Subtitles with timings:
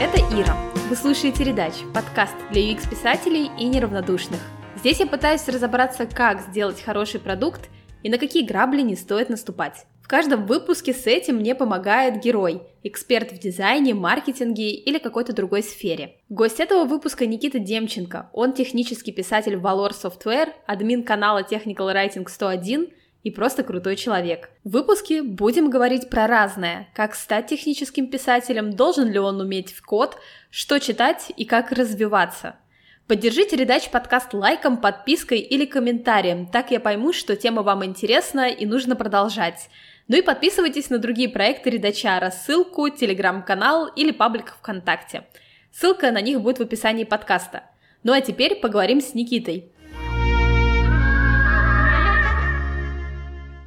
[0.00, 0.56] это Ира.
[0.88, 4.38] Вы слушаете «Редач»– подкаст для UX-писателей и неравнодушных.
[4.76, 7.68] Здесь я пытаюсь разобраться, как сделать хороший продукт
[8.04, 9.86] и на какие грабли не стоит наступать.
[10.00, 15.64] В каждом выпуске с этим мне помогает герой, эксперт в дизайне, маркетинге или какой-то другой
[15.64, 16.14] сфере.
[16.28, 18.30] Гость этого выпуска Никита Демченко.
[18.32, 22.88] Он технический писатель Valor Software, админ канала Technical Writing 101
[23.22, 24.50] и просто крутой человек.
[24.64, 29.82] В выпуске будем говорить про разное, как стать техническим писателем, должен ли он уметь в
[29.82, 30.18] код,
[30.50, 32.56] что читать и как развиваться.
[33.06, 38.66] Поддержите редач подкаст лайком, подпиской или комментарием, так я пойму, что тема вам интересна и
[38.66, 39.70] нужно продолжать.
[40.08, 45.24] Ну и подписывайтесь на другие проекты Редачара, ссылку, телеграм-канал или паблик ВКонтакте.
[45.72, 47.64] Ссылка на них будет в описании подкаста.
[48.02, 49.72] Ну а теперь поговорим с Никитой.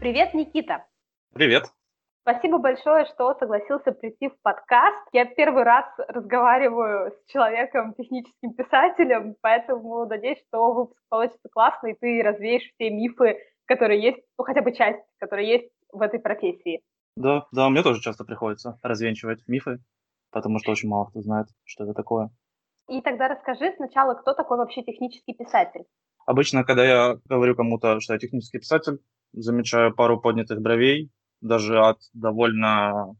[0.01, 0.87] Привет, Никита.
[1.31, 1.65] Привет.
[2.23, 4.97] Спасибо большое, что согласился прийти в подкаст.
[5.13, 11.97] Я первый раз разговариваю с человеком, техническим писателем, поэтому надеюсь, что выпуск получится классный, и
[11.99, 16.81] ты развеешь все мифы, которые есть, ну хотя бы часть, которые есть в этой профессии.
[17.15, 19.83] Да, да, мне тоже часто приходится развенчивать мифы,
[20.31, 22.31] потому что очень мало кто знает, что это такое.
[22.89, 25.83] И тогда расскажи сначала, кто такой вообще технический писатель?
[26.25, 28.97] Обычно, когда я говорю кому-то, что я технический писатель,
[29.33, 31.09] замечаю пару поднятых бровей,
[31.41, 33.15] даже от довольно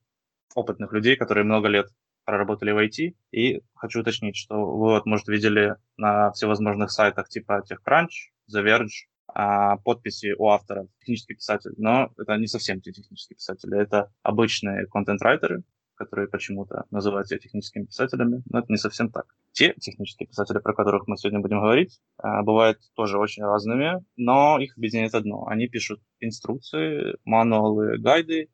[0.56, 1.88] опытных людей, которые много лет
[2.26, 3.16] проработали в IT.
[3.32, 9.08] И хочу уточнить, что вы, вот, может, видели на всевозможных сайтах типа TechCrunch, The Verge,
[9.34, 11.72] а, подписи у автора, технический писатель.
[11.78, 15.64] Но это не совсем те технические писатели, это обычные контент-райтеры,
[16.02, 19.26] которые почему-то называют себя техническими писателями, но это не совсем так.
[19.52, 24.58] Те технические писатели, про которых мы сегодня будем говорить, а, бывают тоже очень разными, но
[24.60, 25.46] их объединяет одно.
[25.48, 28.50] Они пишут инструкции, мануалы, гайды,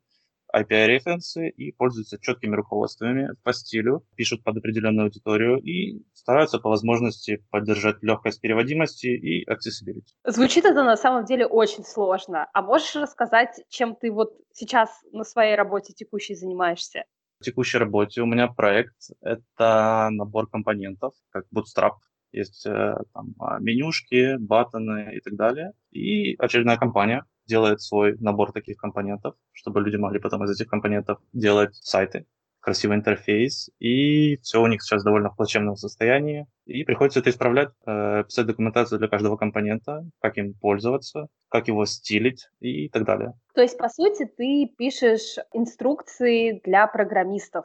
[0.54, 7.44] API-референсы и пользуются четкими руководствами по стилю, пишут под определенную аудиторию и стараются по возможности
[7.50, 10.12] поддержать легкость переводимости и accessibility.
[10.24, 12.48] Звучит это на самом деле очень сложно.
[12.52, 17.04] А можешь рассказать, чем ты вот сейчас на своей работе текущей занимаешься?
[17.40, 21.92] В текущей работе у меня проект— это набор компонентов, как Bootstrap.
[22.32, 25.72] Есть э, там а, менюшки, баттоны и так далее.
[25.92, 31.20] И очередная компания делает свой набор таких компонентов, чтобы люди могли потом из этих компонентов
[31.32, 32.26] делать сайты,
[32.60, 37.70] красивый интерфейс, и все у них сейчас довольно в плачевном состоянии, и приходится это исправлять,
[37.86, 43.32] э, писать документацию для каждого компонента, как им пользоваться, как его стилить и так далее.
[43.54, 47.64] То есть, по сути, ты пишешь инструкции для программистов?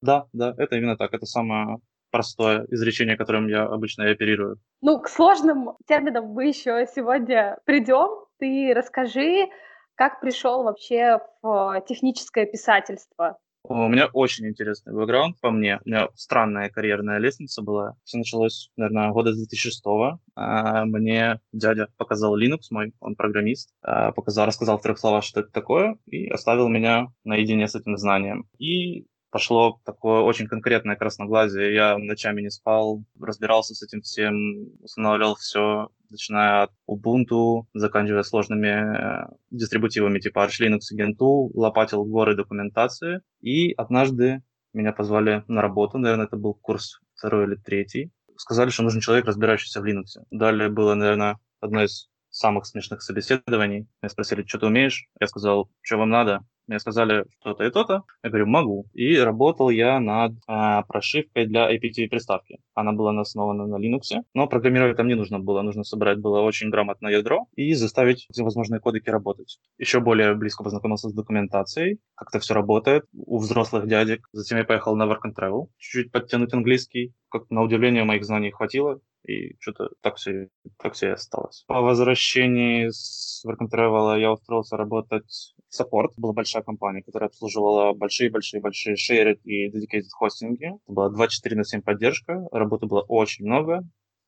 [0.00, 1.78] Да, да, это именно так, это самое
[2.10, 4.58] простое изречение, которым я обычно оперирую.
[4.82, 8.26] Ну, к сложным терминам мы еще сегодня придем.
[8.38, 9.48] Ты расскажи,
[9.94, 13.38] как пришел вообще в техническое писательство?
[13.74, 15.80] У меня очень интересный бэкграунд по мне.
[15.82, 17.96] У меня странная карьерная лестница была.
[18.04, 20.18] Все началось, наверное, года с 2006 -го.
[20.34, 25.40] А, мне дядя показал Linux мой, он программист, а, показал, рассказал в трех словах, что
[25.40, 28.46] это такое, и оставил меня наедине с этим знанием.
[28.58, 31.74] И пошло такое очень конкретное красноглазие.
[31.74, 34.34] Я ночами не спал, разбирался с этим всем,
[34.82, 42.04] устанавливал все, начиная от Ubuntu, заканчивая сложными э, дистрибутивами типа Arch Linux и Gentoo, лопатил
[42.04, 43.22] горы документации.
[43.40, 44.42] И однажды
[44.74, 48.12] меня позвали на работу, наверное, это был курс второй или третий.
[48.36, 50.22] Сказали, что нужен человек, разбирающийся в Linux.
[50.30, 53.86] Далее было, наверное, одно из самых смешных собеседований.
[54.02, 55.08] Меня спросили, что ты умеешь?
[55.20, 56.44] Я сказал, что вам надо?
[56.66, 58.02] Мне сказали что-то и то-то.
[58.22, 58.86] Я говорю, могу.
[58.92, 62.58] И работал я над а, прошивкой для APT-приставки.
[62.74, 65.62] Она была основана на Linux, но программировать там не нужно было.
[65.62, 69.58] Нужно собрать было очень грамотное ядро и заставить всевозможные кодеки работать.
[69.78, 74.28] Еще более близко познакомился с документацией, как это все работает у взрослых дядек.
[74.32, 77.12] Затем я поехал на Work and Travel, чуть-чуть подтянуть английский.
[77.30, 81.64] Как на удивление моих знаний хватило и что-то так все, так все и осталось.
[81.66, 86.12] По возвращении с Work and Travel я устроился работать Support.
[86.16, 90.66] Была большая компания, которая обслуживала большие-большие-большие shared и dedicated хостинги.
[90.66, 93.82] Это была 24 на 7 поддержка, работы было очень много.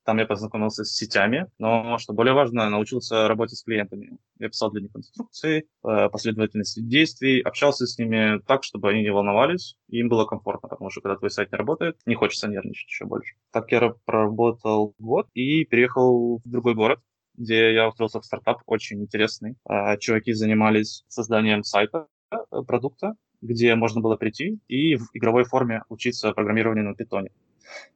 [0.05, 4.19] Там я познакомился с сетями, но, что более важно, научился работать с клиентами.
[4.39, 9.11] Я писал для них инструкции, э, последовательность действий, общался с ними так, чтобы они не
[9.11, 12.87] волновались, и им было комфортно, потому что когда твой сайт не работает, не хочется нервничать
[12.87, 13.35] еще больше.
[13.51, 17.01] Так я проработал год и переехал в другой город,
[17.35, 19.57] где я устроился в стартап, очень интересный.
[19.69, 22.37] Э, чуваки занимались созданием сайта, э,
[22.67, 27.31] продукта, где можно было прийти и в игровой форме учиться программированию на питоне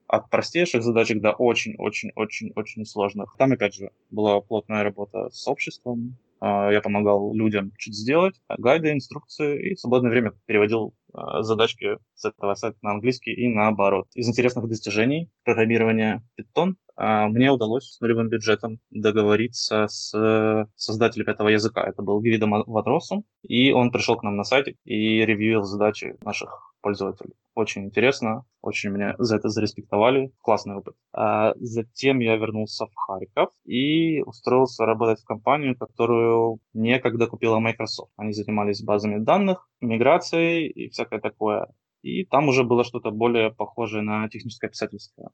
[0.07, 3.35] от простейших задачек до очень-очень-очень-очень сложных.
[3.39, 8.93] Там, опять же, была плотная работа с обществом, а, я помогал людям что-то сделать, гайды,
[8.93, 14.09] инструкции, и в свободное время переводил а, задачки с этого сайта на английский и наоборот.
[14.15, 21.49] Из интересных достижений программирования Python а, мне удалось с нулевым бюджетом договориться с создателем этого
[21.49, 21.85] языка.
[21.87, 26.75] Это был Гвидо Ватросум, и он пришел к нам на сайте и ревьюил задачи наших
[26.81, 27.35] пользователей.
[27.55, 30.33] Очень интересно, очень меня за это зареспектовали.
[30.43, 30.95] Классный опыт.
[31.13, 38.13] А затем я вернулся в Харьков и устроился работать в компанию, которую некогда купила Microsoft.
[38.17, 41.69] Они занимались базами данных, миграцией и всякое такое.
[42.03, 45.33] И там уже было что-то более похожее на техническое писательство.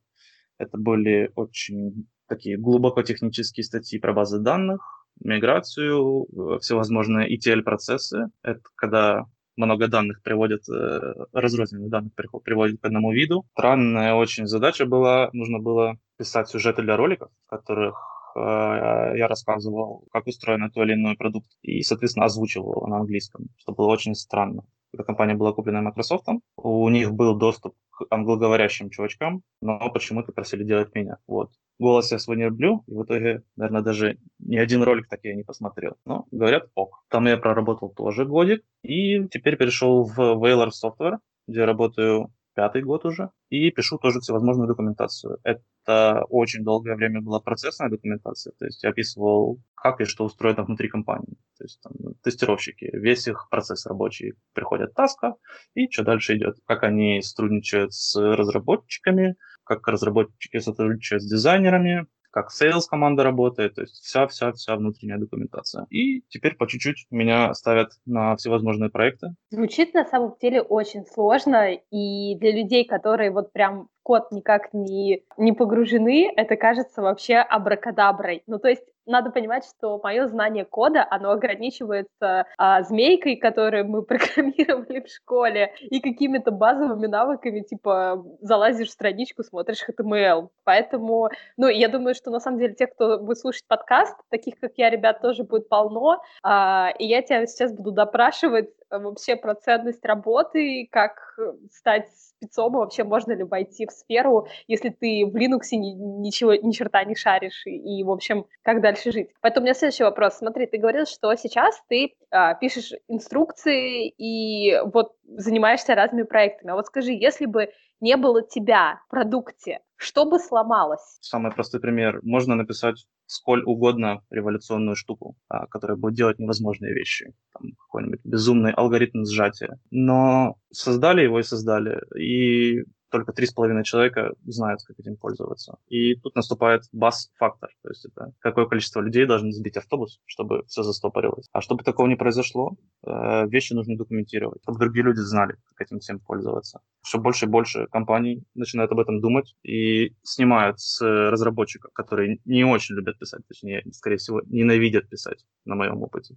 [0.59, 8.27] Это были очень такие глубоко технические статьи про базы данных, миграцию, э, всевозможные ETL-процессы.
[8.43, 12.13] Это когда много данных приводят, э, разрозненных данных
[12.45, 13.47] приводят к одному виду.
[13.53, 17.97] Странная очень задача была, нужно было писать сюжеты для роликов, в которых
[18.37, 23.47] э, я рассказывал, как устроен тот или иной продукт, и, соответственно, озвучивал его на английском,
[23.59, 24.65] что было очень странно.
[24.93, 27.75] Эта компания была куплена Microsoft, у них был доступ
[28.11, 31.19] англоговорящим чувачкам, но почему-то просили делать меня.
[31.27, 31.51] Вот.
[31.79, 35.35] Голос я свой не люблю, и в итоге, наверное, даже ни один ролик так я
[35.35, 35.97] не посмотрел.
[36.07, 37.05] Но говорят, ок.
[37.09, 41.19] Там я проработал тоже годик, и теперь перешел в Whaler Software,
[41.49, 45.39] где работаю пятый год уже, и пишу тоже всевозможную документацию.
[45.43, 50.65] Это очень долгое время была процессная документация, то есть я описывал, как и что устроено
[50.65, 51.37] внутри компании.
[51.59, 51.93] То есть там,
[52.23, 55.35] тестировщики, весь их процесс рабочий, приходят таска,
[55.75, 62.49] и что дальше идет, как они сотрудничают с разработчиками, как разработчики сотрудничают с дизайнерами, как
[62.51, 65.87] sales команда работает, то есть вся-вся-вся внутренняя документация.
[65.89, 69.29] И теперь по чуть-чуть меня ставят на всевозможные проекты.
[69.51, 75.23] Звучит на самом деле очень сложно, и для людей, которые вот прям код никак не,
[75.39, 78.43] не погружены, это кажется вообще абракадаброй.
[78.49, 84.03] Ну, то есть надо понимать, что мое знание кода, оно ограничивается а, змейкой, которую мы
[84.05, 90.49] программировали в школе, и какими-то базовыми навыками, типа залазишь в страничку, смотришь HTML.
[90.65, 94.73] Поэтому, ну, я думаю, что на самом деле те, кто будет слушать подкаст, таких, как
[94.77, 100.05] я, ребят, тоже будет полно, а, и я тебя сейчас буду допрашивать вообще про ценность
[100.05, 101.39] работы, как
[101.73, 106.71] стать спецом, вообще можно ли войти в сферу, если ты в Linux ни, ничего, ни
[106.73, 109.29] черта не шаришь, и, и, в общем, как дальше жить.
[109.41, 110.39] Поэтому у меня следующий вопрос.
[110.39, 116.73] Смотри, ты говорил, что сейчас ты а, пишешь инструкции и вот занимаешься разными проектами.
[116.73, 117.69] А вот скажи, если бы
[118.01, 121.19] не было тебя в продукте, что бы сломалось?
[121.21, 122.21] Самый простой пример.
[122.23, 127.33] Можно написать сколь угодно революционную штуку, а, которая будет делать невозможные вещи.
[127.53, 129.79] Там какой-нибудь безумный алгоритм сжатия.
[129.91, 132.01] Но создали его и создали.
[132.19, 135.79] И только три с половиной человека знают, как этим пользоваться.
[135.87, 140.83] И тут наступает бас-фактор, то есть это какое количество людей должны сбить автобус, чтобы все
[140.83, 141.49] застопорилось.
[141.53, 142.77] А чтобы такого не произошло,
[143.07, 146.81] э, вещи нужно документировать, чтобы другие люди знали, как этим всем пользоваться.
[147.03, 152.65] Все больше и больше компаний начинают об этом думать и снимают с разработчиков, которые не
[152.65, 156.37] очень любят писать, точнее, скорее всего, ненавидят писать, на моем опыте.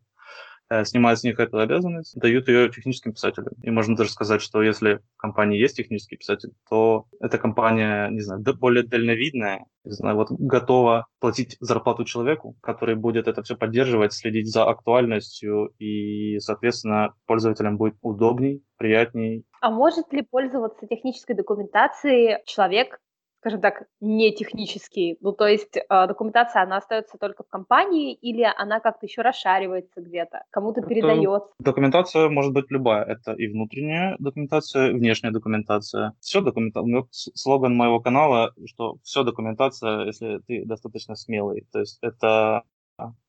[0.69, 3.53] Э, снимают с них эту обязанность, дают ее техническим писателям.
[3.61, 8.19] И можно даже сказать, что если в компании есть технический писатель, то эта компания, не
[8.19, 14.11] знаю, более дальновидная, не знаю, вот готова платить зарплату человеку, который будет это все поддерживать,
[14.11, 19.45] следить за актуальностью, и, соответственно, пользователям будет удобней, приятней.
[19.61, 22.99] А может ли пользоваться технической документацией человек,
[23.47, 25.17] скажем так, не технический?
[25.21, 30.01] Ну, то есть э, документация, она остается только в компании или она как-то еще расшаривается
[30.01, 31.49] где-то, кому-то передается?
[31.59, 33.05] Документация может быть любая.
[33.05, 36.13] Это и внутренняя документация, и внешняя документация.
[36.19, 37.05] Все документация.
[37.11, 41.65] Слоган моего канала, что все документация, если ты достаточно смелый.
[41.71, 42.63] То есть это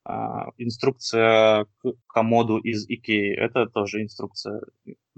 [0.05, 3.37] а, инструкция к комоду из Икеи.
[3.37, 4.63] Это тоже инструкция,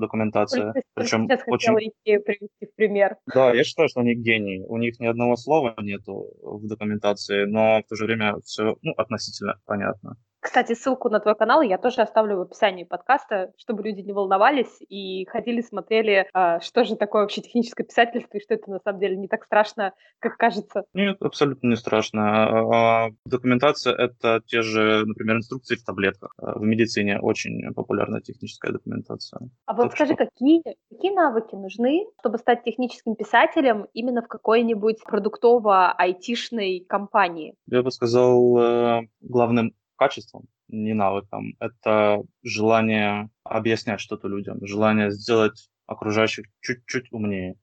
[0.01, 0.73] документация.
[0.73, 1.75] Только Причем сейчас очень...
[1.75, 3.17] Икею привести в пример.
[3.33, 4.65] Да, я считаю, что они гении.
[4.67, 8.93] У них ни одного слова нету в документации, но в то же время все ну,
[8.97, 10.17] относительно понятно.
[10.41, 14.81] Кстати, ссылку на твой канал я тоже оставлю в описании подкаста, чтобы люди не волновались
[14.89, 19.01] и ходили, смотрели, а, что же такое вообще техническое писательство и что это на самом
[19.01, 20.85] деле не так страшно, как кажется.
[20.95, 22.47] Нет, абсолютно не страшно.
[22.47, 26.33] А, а, документация— это те же, например, инструкции в таблетках.
[26.39, 29.41] В медицине очень популярна техническая документация.
[29.67, 30.25] А вот так скажи, что...
[30.25, 37.55] какие, какие навыки нужны, чтобы стать техническим писателем именно в какой-нибудь продуктово-айтишной компании?
[37.67, 41.57] Я бы сказал, э, главным качеством, не навыком.
[41.61, 47.57] Это желание объяснять что-то людям, желание сделать окружающих чуть-чуть умнее.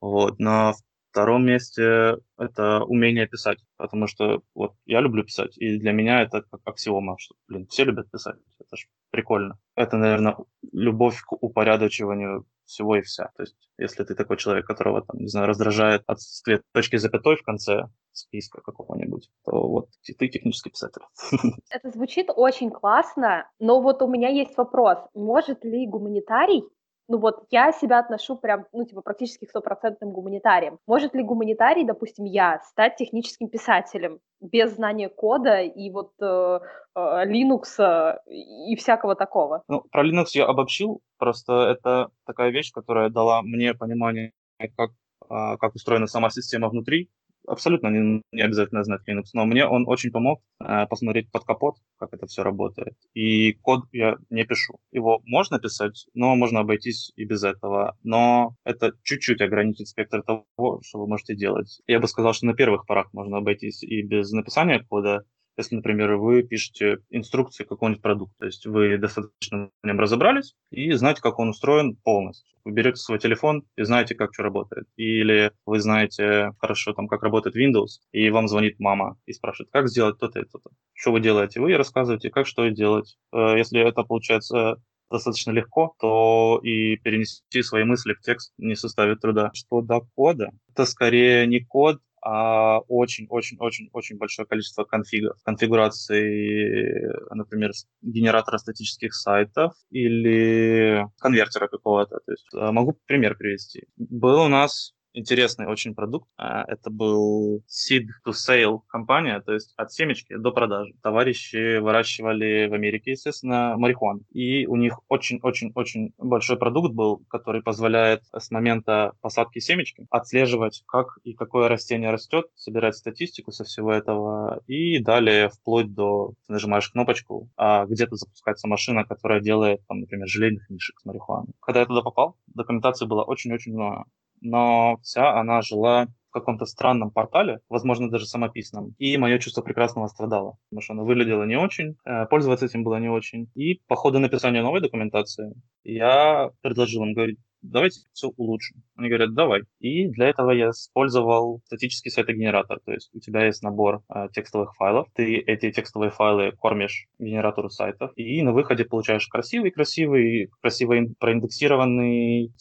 [0.00, 0.40] Вот.
[0.40, 0.74] Но
[1.12, 6.42] втором месте это умение писать, потому что вот я люблю писать, и для меня это
[6.42, 9.56] как аксиома, что, блин, все любят писать, это же прикольно.
[9.76, 10.36] Это, наверное,
[10.72, 13.30] любовь к упорядочиванию всего и вся.
[13.36, 17.42] То есть, если ты такой человек, которого, там, не знаю, раздражает отсутствие точки запятой в
[17.42, 21.02] конце списка какого-нибудь, то вот ты технический писатель.
[21.70, 24.98] Это звучит очень классно, но вот у меня есть вопрос.
[25.14, 26.64] Может ли гуманитарий
[27.08, 30.78] ну вот я себя отношу прям, ну типа практически к стопроцентным гуманитариям.
[30.86, 36.60] Может ли гуманитарий, допустим, я, стать техническим писателем без знания кода и вот э,
[36.96, 39.62] э, Linux и всякого такого?
[39.68, 44.32] Ну, про Linux я обобщил, просто это такая вещь, которая дала мне понимание,
[44.76, 44.90] как,
[45.30, 47.10] э, как устроена сама система внутри,
[47.46, 51.76] абсолютно не, не обязательно знать Linux, но мне он очень помог э, посмотреть под капот,
[51.98, 52.94] как это все работает.
[53.14, 54.78] И код я не пишу.
[54.92, 57.96] Его можно писать, но можно обойтись и без этого.
[58.02, 60.46] Но это чуть-чуть ограничит спектр того,
[60.82, 61.80] что вы можете делать.
[61.86, 65.24] Я бы сказал, что на первых порах можно обойтись и без написания кода,
[65.56, 70.92] если, например, вы пишете инструкции какого-нибудь продукта, то есть вы достаточно в нем разобрались и
[70.92, 72.54] знаете, как он устроен полностью.
[72.64, 74.86] Вы берете свой телефон и знаете, как что работает.
[74.96, 79.88] Или вы знаете хорошо, там, как работает Windows, и вам звонит мама и спрашивает, как
[79.88, 80.70] сделать то-то и то-то.
[80.94, 81.60] Что вы делаете?
[81.60, 83.18] Вы рассказываете, как что делать.
[83.32, 84.76] Э, если это получается
[85.10, 89.50] достаточно легко, то и перенести свои мысли в текст не составит труда.
[89.54, 97.70] Что до кода, это скорее не код, очень-очень-очень-очень большое количество конфигов, конфигурации, например,
[98.02, 102.20] генератора статических сайтов или конвертера какого-то.
[102.24, 103.84] То есть э, могу пример привести.
[103.96, 106.28] Был у нас интересный очень продукт.
[106.36, 110.92] А, это был seed to sale компания, то есть от семечки до продажи.
[111.02, 114.20] Товарищи выращивали в Америке, естественно, марихуану.
[114.32, 121.18] И у них очень-очень-очень большой продукт был, который позволяет с момента посадки семечки отслеживать, как
[121.22, 126.90] и какое растение растет, собирать статистику со всего этого и далее вплоть до ты нажимаешь
[126.90, 131.52] кнопочку, а где-то запускается машина, которая делает, там, например, желейных мишек с марихуаной.
[131.60, 134.04] Когда я туда попал, документации было очень-очень много
[134.44, 138.94] но вся она жила в каком-то странном портале, возможно, даже самописном.
[138.98, 142.96] И мое чувство прекрасного страдало, потому что она выглядела не очень, э, пользоваться этим было
[142.96, 143.48] не очень.
[143.54, 148.82] И по ходу написания новой документации я предложил им, говорить, давайте все улучшим.
[148.96, 149.62] Они говорят, давай.
[149.80, 152.80] И для этого я использовал статический сайтогенератор.
[152.84, 157.70] То есть у тебя есть набор э, текстовых файлов, ты эти текстовые файлы кормишь генератору
[157.70, 162.52] сайтов, и на выходе получаешь красивый-красивый, красиво проиндексированный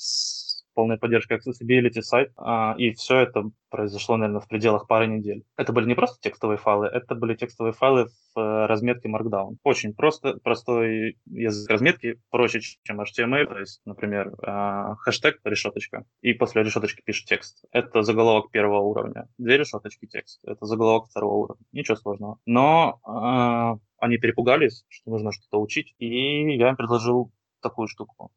[0.73, 5.43] полная поддержка accessibility сайт, а, и все это произошло, наверное, в пределах пары недель.
[5.57, 9.55] Это были не просто текстовые файлы, это были текстовые файлы в э, разметке Markdown.
[9.63, 16.33] Очень просто, простой язык разметки, проще, чем HTML, то есть, например, э, хэштег, решеточка, и
[16.33, 17.65] после решеточки пишет текст.
[17.71, 19.27] Это заголовок первого уровня.
[19.39, 21.65] Две решеточки текст, это заголовок второго уровня.
[21.71, 22.37] Ничего сложного.
[22.45, 28.31] Но э, они перепугались, что нужно что-то учить, и я им предложил такую штуку.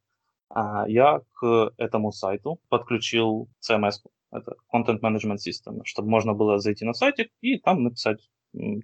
[0.48, 6.84] А, я к этому сайту подключил CMS, это Content Management System, чтобы можно было зайти
[6.84, 8.20] на сайтик и там написать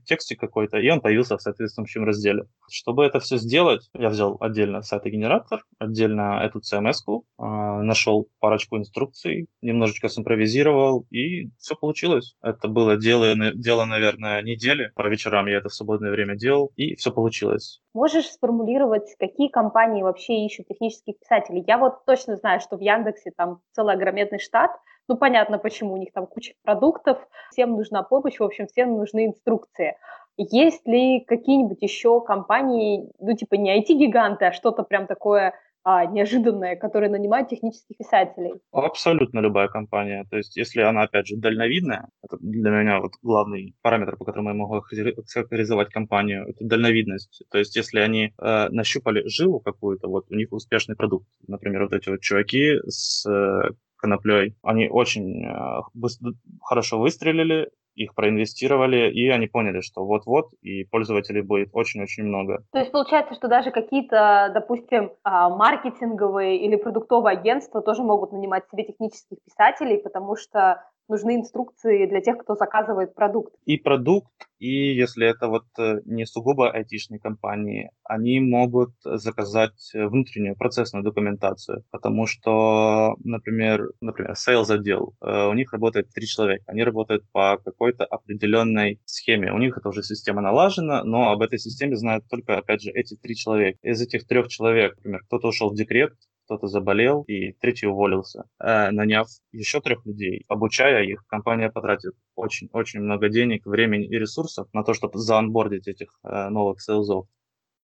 [0.05, 2.45] тексте какой-то, и он появился в соответствующем разделе.
[2.71, 9.49] Чтобы это все сделать, я взял отдельно сайтогенератор, отдельно эту CMS-ку, а, нашел парочку инструкций,
[9.61, 12.37] немножечко симпровизировал, и все получилось.
[12.43, 14.91] Это было дело, дело, наверное, недели.
[14.95, 17.81] По вечерам я это в свободное время делал, и все получилось.
[17.95, 21.64] Можешь сформулировать, какие компании вообще ищут технических писателей?
[21.67, 24.71] Я вот точно знаю, что в Яндексе там целый огроменный штат,
[25.09, 27.19] ну, понятно, почему у них там куча продуктов,
[27.51, 29.97] всем нужна помощь, в общем, всем нужны инструкции.
[30.37, 35.55] Есть ли какие-нибудь еще компании, ну, типа не IT-гиганты, а что-то прям такое
[35.85, 38.53] а, неожиданное, которые нанимают технических писателей?
[38.71, 40.25] Абсолютно любая компания.
[40.31, 44.51] То есть, если она, опять же, дальновидная, это для меня вот главный параметр, по которому
[44.51, 47.43] я могу характеризовать компанию, это дальновидность.
[47.51, 51.27] То есть, если они э, нащупали жилу какую-то, вот у них успешный продукт.
[51.49, 53.71] Например, вот эти вот чуваки с э,
[54.03, 54.57] коноплей.
[54.63, 61.43] Они очень э, быстро, хорошо выстрелили, их проинвестировали, и они поняли, что вот-вот, и пользователей
[61.43, 62.65] будет очень-очень много.
[62.73, 68.65] То есть получается, что даже какие-то, допустим, а, маркетинговые или продуктовые агентства тоже могут нанимать
[68.71, 73.52] себе технических писателей, потому что нужны инструкции для тех, кто заказывает продукт.
[73.66, 80.57] И продукт, и если это вот э, не сугубо айтишные компании, они могут заказать внутреннюю
[80.57, 86.83] процессную документацию, потому что, например, например, sales отдел, э, у них работает три человека, они
[86.83, 89.52] работают по какой-то определенной схеме.
[89.52, 93.16] У них эта уже система налажена, но об этой системе знают только, опять же, эти
[93.16, 93.78] три человека.
[93.83, 96.14] Из этих трех человек, например, кто-то ушел в декрет,
[96.45, 98.45] кто-то заболел, и третий уволился.
[98.59, 104.69] Э, наняв еще трех людей, обучая их, компания потратит очень-очень много денег, времени и ресурсов
[104.73, 107.27] на то, чтобы заонбордить этих э, новых сейлзов.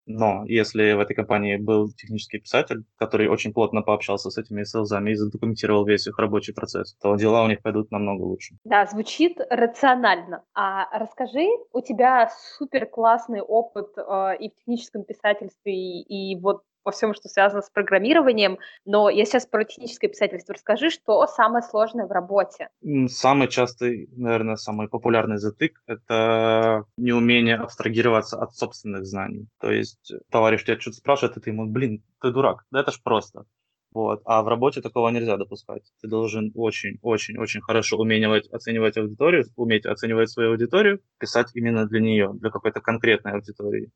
[0.07, 5.11] Но если в этой компании был технический писатель, который очень плотно пообщался с этими селзами
[5.11, 8.55] и задокументировал весь их рабочий процесс, то дела у них пойдут намного лучше.
[8.65, 10.45] Да, звучит рационально.
[10.55, 16.63] А расскажи, у тебя супер классный опыт э, и в техническом писательстве, и, и вот
[16.87, 20.55] во всем, что связано с программированием, но я сейчас про техническое писательство.
[20.55, 22.69] Расскажи, что самое сложное в работе?
[23.09, 29.49] Самый частый, наверное, самый популярный затык— это неумение абстрагироваться от собственных знаний.
[29.61, 33.03] То есть товарищ тебя что-то спрашивает, и ты ему, блин, ты дурак, да это ж
[33.03, 33.45] просто.
[33.93, 34.21] Вот.
[34.27, 35.83] А в работе такого нельзя допускать.
[36.03, 42.31] Ты должен очень-очень-очень хорошо уметь оценивать аудиторию, уметь оценивать свою аудиторию, писать именно для нее,
[42.35, 43.91] для какой-то конкретной аудитории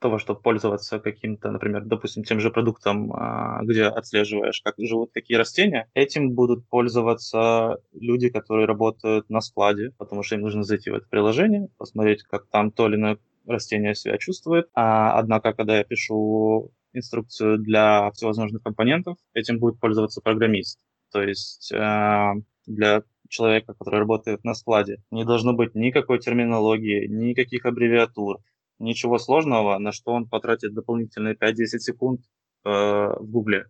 [0.00, 5.36] того, чтобы пользоваться каким-то, например, допустим, тем же продуктом, а, где отслеживаешь, как живут какие
[5.36, 10.94] растения, этим будут пользоваться люди, которые работают на складе, потому что им нужно зайти в
[10.94, 14.68] это приложение, посмотреть, как там то или иное растение себя чувствует.
[14.74, 20.80] А, однако, когда я пишу инструкцию для всевозможных компонентов, этим будет пользоваться программист.
[21.12, 22.32] То есть э,
[22.66, 28.38] для человека, который работает на складе, не должно быть никакой терминологии, никаких аббревиатур,
[28.80, 32.20] ничего сложного, на что он потратит дополнительные 5-10 секунд
[32.64, 33.66] э, в Гугле.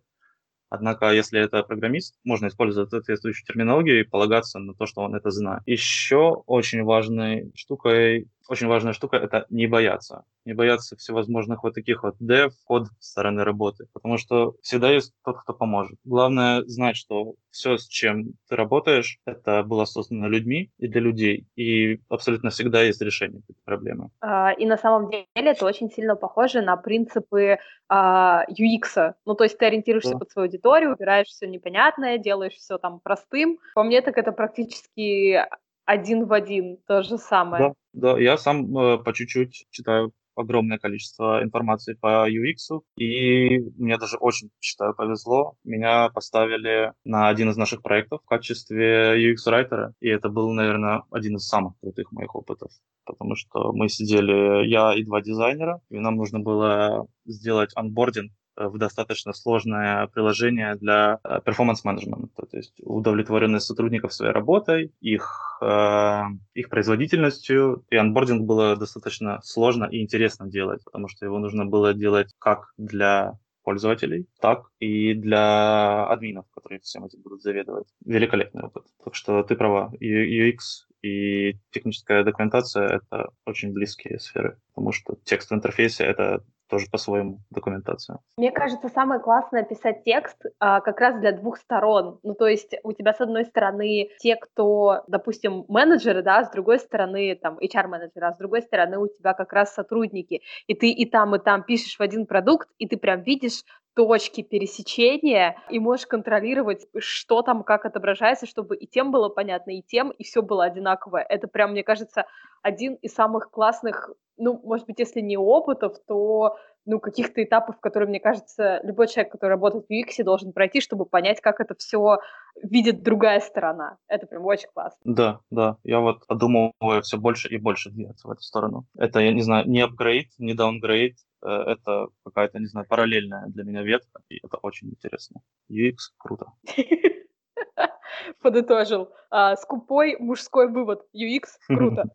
[0.69, 5.29] Однако, если это программист, можно использовать соответствующую терминологию и полагаться на то, что он это
[5.29, 5.61] знает.
[5.65, 10.25] Еще очень важной штукой очень важная штука— это не бояться.
[10.43, 15.37] Не бояться всевозможных вот таких вот dev, код стороны работы, потому что всегда есть тот,
[15.39, 15.97] кто поможет.
[16.03, 21.47] Главное знать, что все, с чем ты работаешь, это было создано людьми и для людей,
[21.55, 24.09] и абсолютно всегда есть решение этой проблемы.
[24.19, 29.13] А, и на самом деле это очень сильно похоже на принципы а, UX.
[29.25, 30.19] Ну, то есть ты ориентируешься да.
[30.19, 33.59] под свою аудиторию, убираешь все непонятное, делаешь все там простым.
[33.75, 35.39] По мне, так это практически
[35.85, 37.73] один в один то же самое.
[37.93, 38.19] Да, да.
[38.19, 44.49] я сам э, по чуть-чуть читаю огромное количество информации по UX, и мне даже очень,
[44.59, 45.55] считаю, повезло.
[45.63, 51.35] Меня поставили на один из наших проектов в качестве UX-райтера, и это был, наверное, один
[51.35, 52.71] из самых крутых моих опытов,
[53.05, 58.77] потому что мы сидели, я и два дизайнера, и нам нужно было сделать анбординг в
[58.77, 66.21] достаточно сложное приложение для перформанс-менеджмента, то есть удовлетворенность сотрудников своей работой, их, э,
[66.53, 71.93] их производительностью, и анбординг было достаточно сложно и интересно делать, потому что его нужно было
[71.93, 77.87] делать как для пользователей, так и для админов, которые всем этим будут заведовать.
[78.05, 78.85] Великолепный опыт.
[79.03, 80.57] Так что ты права, UX
[81.01, 87.39] и техническая документация— это очень близкие сферы, потому что текст в интерфейсе— это тоже по-своему
[87.49, 88.19] документацию.
[88.37, 92.19] Мне кажется, самое классное писать текст а, как раз для двух сторон.
[92.23, 96.79] Ну, то есть у тебя, с одной стороны, те, кто, допустим, менеджеры, да, с другой
[96.79, 100.41] стороны, там, HR-менеджеры, а с другой стороны у тебя как раз сотрудники.
[100.67, 104.41] И ты и там, и там пишешь в один продукт, и ты прям видишь точки
[104.41, 110.11] пересечения и можешь контролировать, что там, как отображается, чтобы и тем было понятно, и тем,
[110.11, 111.23] и все было одинаковое.
[111.27, 112.25] Это прям, мне кажется,
[112.61, 118.09] один из самых классных ну, может быть, если не опытов, то ну, каких-то этапов, которые,
[118.09, 122.19] мне кажется, любой человек, который работает в UX, должен пройти, чтобы понять, как это все
[122.61, 123.97] видит другая сторона.
[124.07, 124.99] Это прям очень классно.
[125.03, 125.77] Да, да.
[125.83, 128.85] Я вот подумываю все больше и больше двигаться в эту сторону.
[128.97, 133.63] Это, я не знаю, не апгрейд, не даунгрейд, э, это какая-то, не знаю, параллельная для
[133.63, 135.41] меня ветка, и это очень интересно.
[135.69, 136.47] UX круто.
[138.41, 139.11] Подытожил.
[139.29, 141.05] А, скупой мужской вывод.
[141.15, 142.05] UX круто.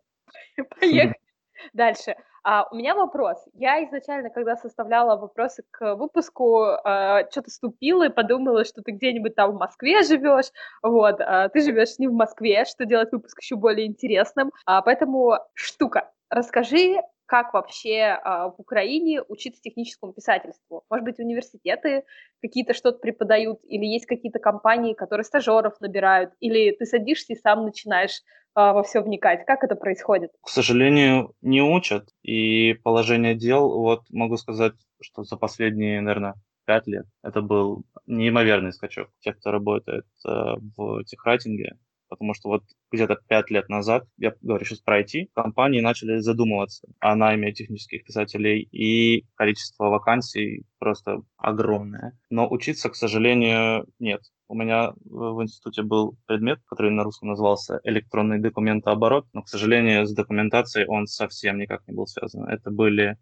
[0.81, 1.14] Поехали.
[1.72, 2.16] Дальше.
[2.48, 3.44] А, у меня вопрос.
[3.54, 9.35] Я изначально, когда составляла вопросы к выпуску, а, что-то ступила и подумала, что ты где-нибудь
[9.35, 10.52] там в Москве живешь.
[10.80, 14.52] Вот, а, ты живешь не в Москве, что делает выпуск еще более интересным.
[14.64, 16.12] А, поэтому штука.
[16.30, 20.84] Расскажи, как вообще а, в Украине учиться техническому писательству?
[20.88, 22.04] Может быть, университеты
[22.40, 27.64] какие-то что-то преподают, или есть какие-то компании, которые стажеров набирают, или ты садишься и сам
[27.64, 28.22] начинаешь
[28.54, 29.44] а, во все вникать?
[29.44, 30.30] Как это происходит?
[30.40, 32.08] К сожалению, не учат.
[32.22, 36.34] И положение дел, вот могу сказать, что за последние, наверное,
[36.64, 40.30] пять лет это был неимоверный скачок тех, кто работает э,
[40.76, 41.76] в техрайтинге.
[42.09, 46.87] Потому что вот где-то пять лет назад, я говорю сейчас про IT, компании начали задумываться
[47.01, 52.19] о найме технических писателей, и количество вакансий просто огромное.
[52.31, 54.23] Но учиться, к сожалению, нет.
[54.49, 60.07] У меня в институте был предмет, который на русском назывался электронный документооборот, но, к сожалению,
[60.07, 62.45] с документацией он совсем никак не был связан.
[62.49, 63.19] Это были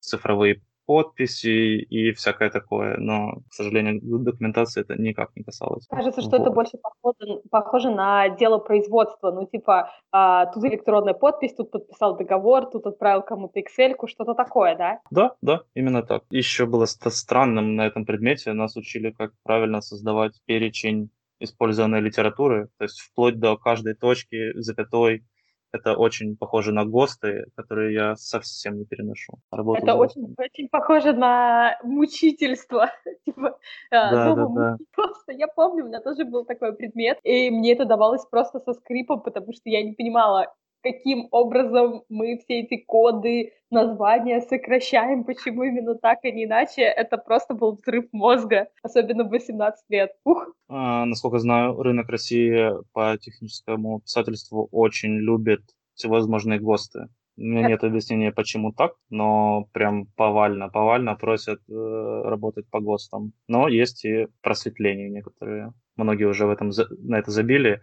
[0.00, 5.86] цифровые подписи и всякое такое, но, к сожалению, документации это никак не касалось.
[5.86, 6.40] Кажется, что вот.
[6.40, 12.16] это больше похоже, похоже на дело производства, ну, типа, а, тут электронная подпись, тут подписал
[12.16, 15.00] договор, тут отправил кому-то excel что-то такое, да?
[15.10, 16.24] Да, да, именно так.
[16.30, 21.10] Еще было странным на этом предмете, нас учили, как правильно создавать перечень
[21.42, 25.24] использованной литературы, то есть вплоть до каждой точки, запятой,
[25.72, 29.32] это очень похоже на ГОСТы, которые я совсем не переношу.
[29.50, 32.90] Работу это очень, очень похоже на мучительство.
[33.24, 33.58] типа,
[33.90, 34.76] а, да, да, да.
[34.94, 38.74] Просто я помню, у меня тоже был такой предмет, и мне это давалось просто со
[38.74, 40.52] скрипом, потому что я не понимала,
[40.82, 47.16] каким образом мы все эти коды, названия сокращаем, почему именно так, а не иначе, это
[47.16, 50.12] просто был взрыв мозга, особенно в 18 лет.
[50.24, 50.54] Ух.
[50.68, 55.62] А, насколько знаю, рынок России по техническому писательству очень любит
[55.94, 57.08] всевозможные ГОСТы.
[57.38, 63.32] У меня нет объяснения, почему так, но прям повально, повально просят э, работать по ГОСТам.
[63.48, 65.72] Но есть и просветления некоторые.
[65.96, 67.82] Многие уже в этом, на это забили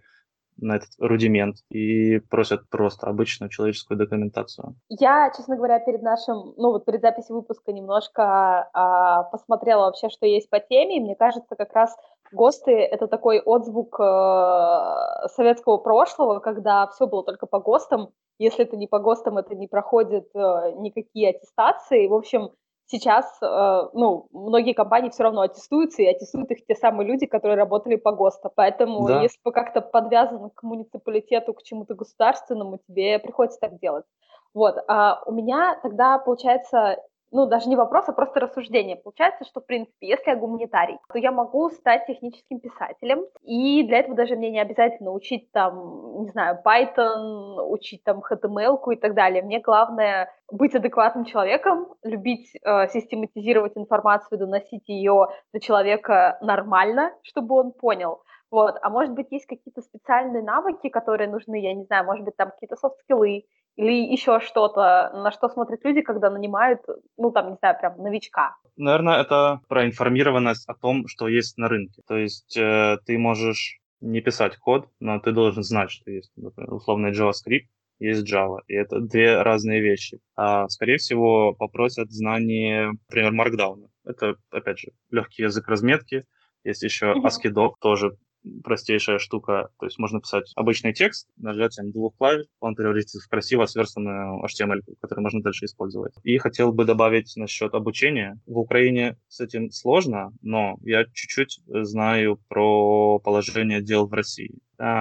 [0.61, 4.75] на этот рудимент и просят просто обычную человеческую документацию.
[4.89, 10.25] Я, честно говоря, перед нашим, ну вот перед записью выпуска немножко а, посмотрела вообще, что
[10.25, 11.95] есть по теме, и мне кажется, как раз
[12.31, 18.09] ГОСТы— это такой отзвук э, советского прошлого, когда все было только по ГОСТам.
[18.37, 22.07] Если это не по ГОСТам, это не проходит э, никакие аттестации.
[22.07, 22.51] В общем,
[22.89, 27.57] сейчас, э, ну, многие компании все равно аттестуются, и аттестуют их те самые люди, которые
[27.57, 28.51] работали по ГОСТу.
[28.53, 29.21] Поэтому, да.
[29.21, 34.05] если вы как-то подвязаны к муниципалитету, к чему-то государственному, тебе приходится так делать.
[34.53, 36.97] Вот, а у меня тогда, получается,
[37.31, 38.95] ну, даже не вопрос, а просто рассуждение.
[38.95, 43.99] Получается, что, в принципе, если я гуманитарий, то я могу стать техническим писателем, и для
[43.99, 49.13] этого даже мне не обязательно учить там, не знаю, Python, учить там HTML и так
[49.13, 49.43] далее.
[49.43, 57.55] Мне главное быть адекватным человеком, любить э, систематизировать информацию, доносить ее до человека нормально, чтобы
[57.55, 58.21] он понял.
[58.51, 58.77] Вот.
[58.81, 62.49] А может быть, есть какие-то специальные навыки, которые нужны, я не знаю, может быть, там
[62.49, 63.43] какие-то софт-скиллы,
[63.79, 66.81] или еще что-то, на что смотрят люди, когда нанимают,
[67.17, 68.57] ну, там, не знаю, прям новичка?
[68.75, 72.01] Наверное, это про информированность о том, что есть на рынке.
[72.05, 76.73] То есть э, ты можешь не писать код, но ты должен знать, что есть, например,
[76.73, 77.67] условный JavaScript,
[77.99, 80.19] есть Java, и это две разные вещи.
[80.35, 83.87] А, скорее всего, попросят знание, например, Markdown.
[84.03, 86.25] Это, опять же, легкий язык разметки.
[86.65, 88.17] Есть еще ASCII Doc, тоже
[88.63, 89.69] простейшая штука.
[89.79, 94.81] То есть можно писать обычный текст, нажатием двух клавиш, он превратится в красиво сверстанную HTML,
[95.01, 96.13] который можно дальше использовать.
[96.23, 98.39] И хотел бы добавить насчет обучения.
[98.45, 104.59] В Украине с этим сложно, но я чуть-чуть знаю про положение дел в России.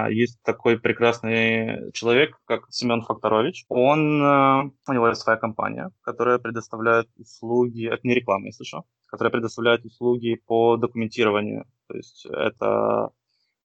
[0.09, 3.63] Есть такой прекрасный человек, как Семен Факторович.
[3.69, 8.83] Он, э, у него есть своя компания, которая предоставляет услуги, это не реклама, если что,
[9.07, 11.65] которая предоставляет услуги по документированию.
[11.87, 13.11] То есть это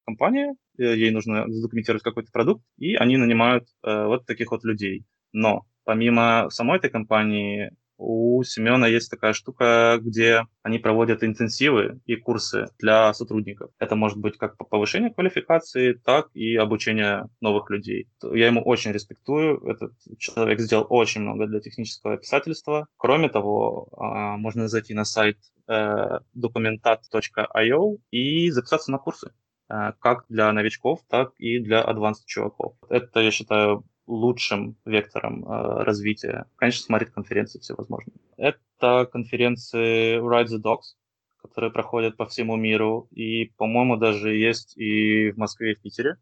[0.04, 5.04] компания, э, ей нужно задокументировать какой-то продукт, и они нанимают э, вот таких вот людей.
[5.32, 12.16] Но помимо самой этой компании, у Семена есть такая штука, где они проводят интенсивы и
[12.16, 13.70] курсы для сотрудников.
[13.78, 18.08] Это может быть как повышение квалификации, так и обучение новых людей.
[18.22, 19.60] Я ему очень респектую.
[19.68, 22.86] Этот человек сделал очень много для технического писательства.
[22.96, 25.38] Кроме того, а, можно зайти на сайт
[25.68, 29.30] э, documentat.io и записаться на курсы.
[29.74, 32.74] Э, как для новичков, так и для advanced чуваков.
[32.88, 36.46] Это, я считаю, лучшим вектором э, развития.
[36.56, 38.16] Конечно, смотреть конференции всевозможные.
[38.36, 40.94] Это конференции Ride the Dogs,
[41.42, 46.16] которые проходят по всему миру, и, по-моему, даже есть и в Москве, и в Питере.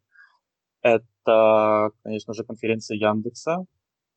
[0.81, 3.67] Это, конечно же, конференция Яндекса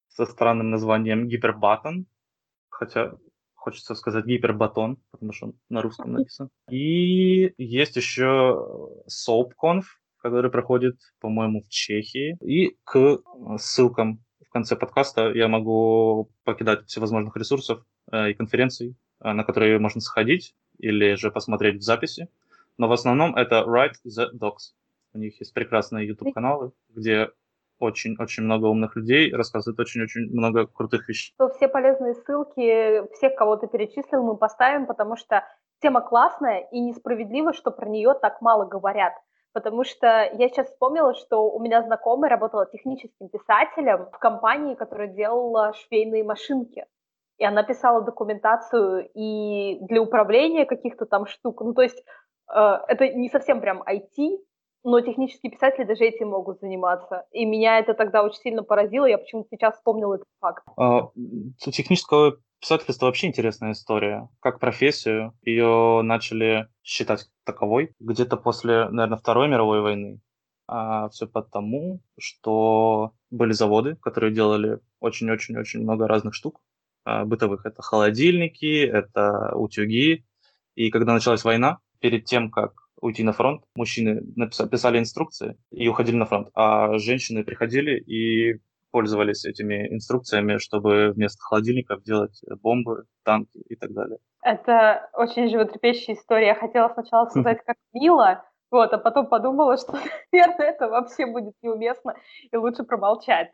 [0.08, 2.06] со странным названием Гипербатон,
[2.69, 3.15] хотя
[3.65, 6.49] хочется сказать гипербатон, потому что он на русском написан.
[6.69, 9.84] И есть еще SoapConf,
[10.21, 12.38] который проходит, по-моему, в Чехии.
[12.41, 13.17] И к
[13.58, 19.80] ссылкам в конце подкаста я могу покидать всевозможных ресурсов э, и конференций, э, на которые
[19.80, 22.28] можно сходить или же посмотреть в записи.
[22.78, 24.75] Но в основном это Write the Docs.
[25.13, 27.32] У них есть прекрасные YouTube-каналы, где
[27.80, 31.34] очень-очень много умных людей, рассказывает очень-очень много крутых вещей.
[31.38, 35.44] То все полезные ссылки, всех, кого ты перечислил, мы поставим, потому что
[35.82, 39.14] тема классная и несправедливо, что про нее так мало говорят.
[39.54, 45.08] Потому что я сейчас вспомнила, что у меня знакомая работала техническим писателем в компании, которая
[45.08, 46.86] делала швейные машинки.
[47.38, 51.62] И она писала документацию и для управления каких-то там штук.
[51.62, 52.04] Ну, то есть
[52.54, 54.40] э, это не совсем прям IT,
[54.86, 57.26] но технические писатели даже этим могут заниматься.
[57.32, 60.63] И меня это тогда очень сильно поразило, я почему-то сейчас вспомнил этот факт.
[60.78, 61.10] А,
[61.60, 64.28] технического Писательство вообще интересная история.
[64.39, 70.19] Как профессию ее начали считать таковой где-то после, наверное, Второй мировой войны.
[70.67, 76.60] А все потому, что были заводы, которые делали очень-очень-очень много разных штук
[77.04, 77.67] а, бытовых.
[77.67, 80.26] Это холодильники, это утюги.
[80.74, 85.88] И когда началась война, перед тем, как уйти на фронт, мужчины написали, писали инструкции и
[85.88, 88.60] уходили на фронт, а женщины приходили и
[88.92, 94.20] пользовались этими инструкциями, чтобы вместо холодильников делать бомбы, танки и так далее.
[94.42, 96.48] Это очень животрепещущая история.
[96.48, 100.00] Я хотела сначала сказать, как мило, вот, а потом подумала, что,
[100.32, 102.16] наверное, это вообще будет неуместно
[102.52, 103.52] и лучше промолчать.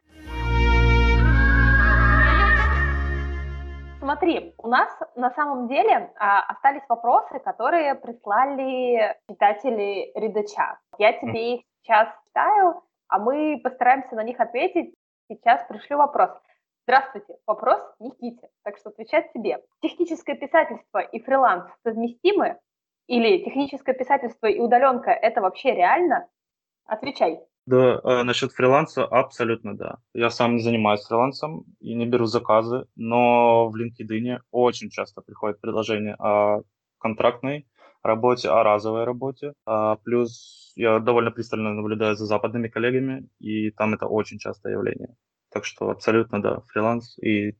[4.01, 10.79] Смотри, у нас на самом деле а, остались вопросы, которые прислали читатели Редача.
[10.97, 14.95] Я тебе их сейчас читаю, а мы постараемся на них ответить
[15.29, 16.31] сейчас пришлю вопрос.
[16.87, 19.63] Здравствуйте, вопрос Никите, так что отвечать тебе.
[19.83, 22.57] Техническое писательство и фриланс совместимы?
[23.05, 26.27] Или техническое писательство и удаленка– это вообще реально?
[26.85, 27.39] Отвечай.
[27.67, 29.97] Да, э, насчет фриланса абсолютно да.
[30.13, 35.61] Я сам не занимаюсь фрилансом и не беру заказы, но в LinkedIn очень часто приходят
[35.61, 36.63] предложения о
[36.97, 37.67] контрактной
[38.03, 39.53] работе, о разовой работе.
[39.65, 45.15] А плюс я довольно пристально наблюдаю за западными коллегами, и там это очень частое явление.
[45.51, 47.55] Так что абсолютно да, фриланс и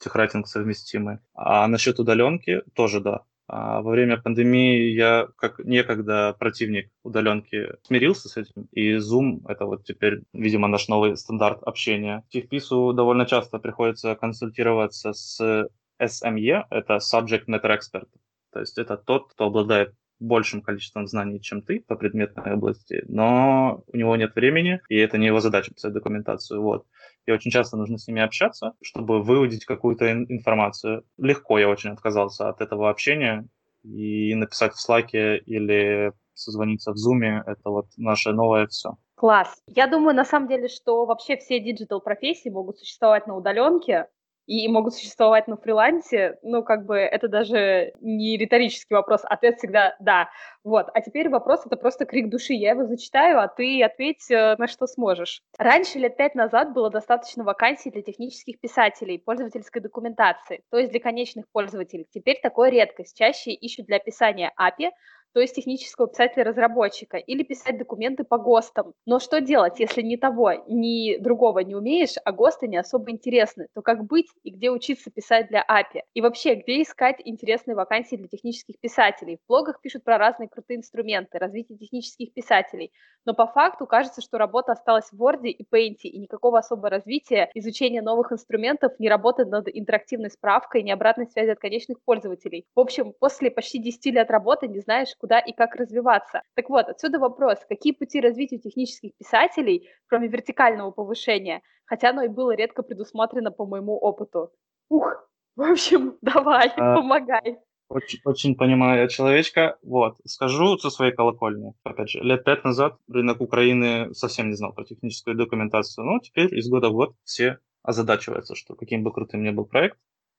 [0.00, 1.20] техрайтинг совместимы.
[1.34, 3.24] А насчет удаленки тоже да.
[3.48, 8.68] А во время пандемии я, как некогда противник удаленки, смирился с этим.
[8.72, 12.24] И Zoom— это вот теперь, видимо, наш новый стандарт общения.
[12.28, 15.68] Техпису довольно часто приходится консультироваться с
[16.00, 18.08] SME, это Subject Matter Expert.
[18.52, 23.84] То есть это тот, кто обладает большим количеством знаний, чем ты по предметной области, но
[23.86, 26.62] у него нет времени, и это не его задача писать документацию.
[26.62, 26.86] Вот.
[27.26, 31.04] И очень часто нужно с ними общаться, чтобы выудить какую-то информацию.
[31.18, 33.48] Легко я очень отказался от этого общения,
[33.82, 38.96] и написать в Slack или созвониться в Zoom— это вот наше новое все.
[39.14, 39.62] Класс.
[39.66, 44.08] Я думаю, на самом деле, что вообще все digital профессии могут существовать на удаленке,
[44.46, 49.96] и могут существовать на фрилансе, ну, как бы это даже не риторический вопрос, ответ всегда
[50.00, 50.28] «да».
[50.64, 52.54] Вот, а теперь вопрос— это просто крик души.
[52.54, 55.42] Я его зачитаю, а ты ответь, э, на что сможешь.
[55.58, 61.00] Раньше, лет пять назад, было достаточно вакансий для технических писателей, пользовательской документации, то есть для
[61.00, 62.06] конечных пользователей.
[62.10, 63.16] Теперь такое редкость.
[63.16, 64.90] Чаще ищут для описания API,
[65.36, 68.94] то есть технического писателя-разработчика, или писать документы по ГОСТам.
[69.04, 73.66] Но что делать, если ни того, ни другого не умеешь, а ГОСТы не особо интересны?
[73.74, 76.04] То как быть и где учиться писать для API?
[76.14, 79.36] И вообще, где искать интересные вакансии для технических писателей?
[79.44, 82.90] В блогах пишут про разные крутые инструменты, развитие технических писателей,
[83.26, 87.50] но по факту кажется, что работа осталась в Word и Paint, и никакого особого развития,
[87.54, 92.64] изучения новых инструментов, не работы над интерактивной справкой, ни обратной связи от конечных пользователей.
[92.74, 96.42] В общем, после почти 10 лет работы не знаешь, и как развиваться.
[96.54, 102.28] Так вот, отсюда вопрос, какие пути развития технических писателей, кроме вертикального повышения, хотя оно и
[102.28, 104.50] было редко предусмотрено по моему опыту.
[104.88, 106.96] Ух, в общем, давай, а...
[106.96, 107.58] помогай.
[107.88, 109.78] Очень, очень понимаю человечка.
[109.82, 111.72] Вот, скажу со своей колокольни.
[111.84, 116.04] Опять же, лет пять назад рынок Украины совсем не знал про техническую документацию.
[116.04, 119.98] Но теперь из года в год все озадачиваются, что каким бы крутым ни был проект,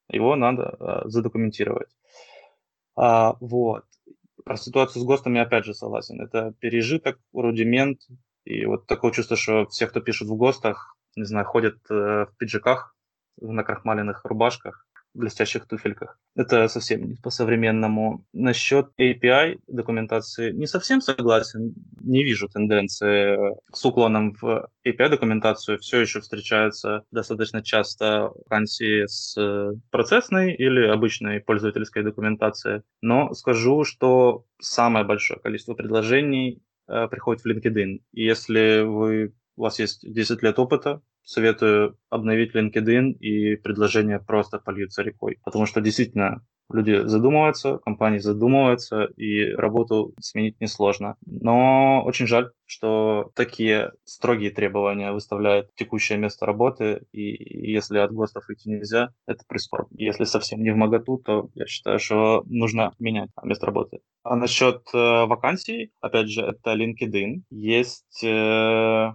[0.10, 1.90] его надо а, задокументировать.
[2.98, 3.86] А, вот.
[4.48, 6.22] Про ситуацию с ГОСТами опять же согласен.
[6.22, 8.00] Это пережиток, рудимент.
[8.46, 12.30] И вот такое чувство, что все, кто пишет в ГОСТах, не знаю, ходят э, в
[12.38, 12.96] пиджаках,
[13.36, 14.87] в накрахмаленных рубашках,
[15.18, 16.20] блестящих туфельках.
[16.36, 18.26] Это совсем не по-современному.
[18.34, 21.74] Насчет API документации не совсем согласен.
[22.02, 23.38] Не вижу тенденции
[23.74, 25.80] с уклоном в API документацию.
[25.80, 29.36] Все еще встречаются достаточно часто вакансии с
[29.92, 32.84] процессной или обычной пользовательской документацией.
[33.02, 38.02] Но скажу, что самое большое количество предложений э, приходит в LinkedIn.
[38.14, 44.60] И если вы у вас есть 10 лет опыта, советую обновить LinkedIn, и предложения просто
[44.60, 45.40] польются рекой.
[45.44, 51.16] Потому что действительно люди задумываются, компании задумываются, и работу сменить несложно.
[51.26, 58.50] Но очень жаль, что такие строгие требования выставляет текущее место работы, и если от ГОСТов
[58.50, 59.96] идти нельзя, это прискорбно.
[59.98, 64.00] Если совсем не в моготу, то я считаю, что нужно менять место работы.
[64.24, 67.44] А насчет э, вакансий, опять же, это LinkedIn.
[67.50, 69.12] Есть э,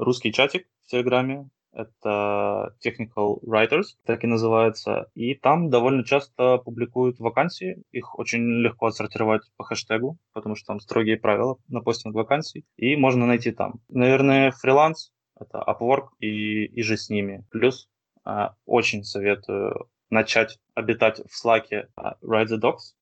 [0.00, 5.08] русский чатик в Телеграме, это Technical Writers, так и называется.
[5.14, 7.82] И там довольно часто публикуют вакансии.
[7.92, 12.64] Их очень легко отсортировать по хэштегу, потому что там строгие правила на постинг вакансий.
[12.76, 13.80] И можно найти там.
[13.88, 17.44] Наверное, фриланс— это Upwork и, и же с ними.
[17.50, 17.88] Плюс
[18.24, 22.94] а, очень советую начать обитать в Slack uh, Write the Docs,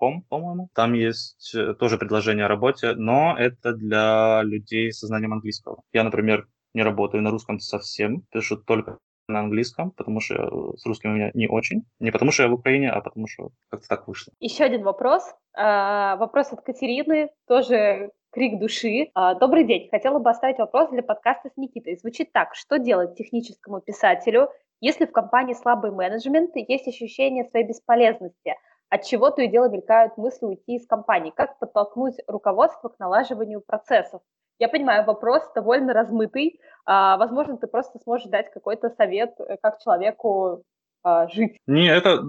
[0.00, 0.68] Slack.com, по-моему.
[0.74, 5.82] Там есть э, тоже предложение о работе, но это для людей со знанием английского.
[5.92, 10.86] Я, например, не работаю на русском совсем, пишу только на английском, потому что э, с
[10.86, 11.84] русским у меня не очень.
[12.00, 14.32] Не потому что я в Украине, а потому что как-то так вышло.
[14.40, 15.22] Еще один вопрос.
[15.56, 19.10] А, вопрос от Катерины, тоже крик души.
[19.14, 19.88] А, добрый день.
[19.90, 21.96] Хотела бы оставить вопрос для подкаста с Никитой.
[21.96, 22.54] Звучит так.
[22.54, 24.48] Что делать техническому писателю,
[24.80, 28.54] если в компании слабый менеджмент и есть ощущение своей бесполезности?
[28.90, 31.32] От чего то и дело мелькают мысли уйти из компании?
[31.34, 34.20] Как подтолкнуть руководство к налаживанию процессов?
[34.58, 36.60] Я понимаю, вопрос довольно размытый.
[36.84, 40.64] А, возможно, ты просто сможешь дать какой-то совет, э, как человеку
[41.02, 41.56] а, жить.
[41.68, 42.20] Не, это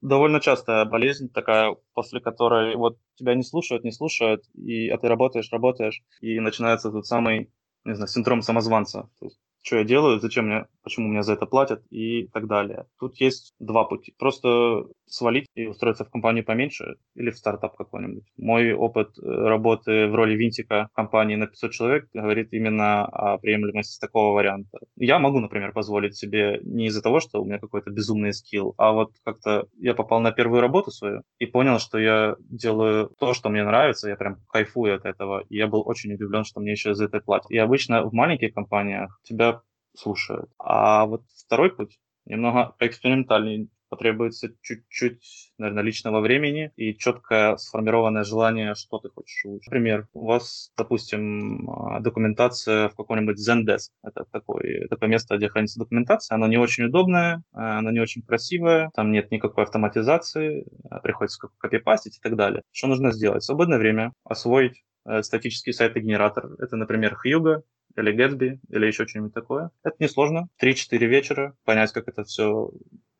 [0.00, 5.06] довольно частая болезнь такая, после которой вот тебя не слушают, не слушают, и, а ты
[5.06, 7.52] работаешь, работаешь, и начинается тот самый,
[7.84, 9.10] не знаю, синдром самозванца.
[9.20, 12.86] То есть что я делаю, зачем мне, почему мне за это платят и так далее.
[12.98, 14.14] Тут есть два пути.
[14.18, 18.24] Просто свалить и устроиться в компанию поменьше или в стартап какой-нибудь.
[18.36, 23.38] Мой опыт э, работы в роли винтика в компании на 500 человек говорит именно о
[23.38, 24.78] приемлемости такого варианта.
[24.96, 28.92] Я могу, например, позволить себе не из-за того, что у меня какой-то безумный скилл, а
[28.92, 33.48] вот как-то я попал на первую работу свою и понял, что я делаю то, что
[33.48, 35.44] мне нравится, я прям кайфую от этого.
[35.48, 37.50] И я был очень удивлен, что мне еще за это платят.
[37.50, 39.60] И обычно в маленьких компаниях тебя
[39.96, 40.50] слушают.
[40.58, 48.74] А вот второй путь немного поэкспериментальнее потребуется чуть-чуть, наверное, личного времени и четкое сформированное желание,
[48.74, 49.66] что ты хочешь улучшить.
[49.66, 53.90] Например, у вас, допустим, а, документация в каком-нибудь Zendesk.
[54.02, 56.36] Это такое, такое место, где хранится документация.
[56.36, 61.48] Оно не очень удобное, а, оно не очень красивое, там нет никакой автоматизации, а, приходится
[61.58, 62.62] копипастить и так далее.
[62.70, 63.42] Что нужно сделать?
[63.42, 66.50] В свободное время освоить э, статический сайт-генератор.
[66.58, 67.62] Это, например, Hugo,
[67.96, 69.70] или Gatsby, или еще что-нибудь такое.
[69.82, 70.48] Это несложно.
[70.62, 72.70] 3-4 вечера, понять, как это все